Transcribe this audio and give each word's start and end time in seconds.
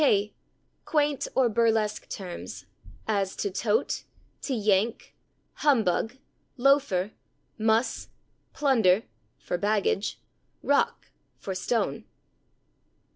k. 0.03 0.33
"Quaint 0.83 1.27
or 1.35 1.47
burlesque 1.47 2.09
terms," 2.09 2.65
as 3.07 3.35
to 3.35 3.51
/tote/, 3.51 4.05
/to 4.41 4.59
yank/; 4.65 5.13
/humbug/, 5.59 6.17
/loafer/, 6.57 7.11
/muss/, 7.59 8.07
/plunder/ 8.55 9.03
(for 9.37 9.59
/baggage/), 9.59 10.15
/rock/ 10.65 11.11
(for 11.37 11.53
/stone 11.53 12.05